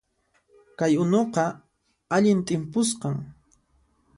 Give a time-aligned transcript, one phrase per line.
[0.77, 1.45] Kay unuqa
[2.15, 3.17] allin t'impusqan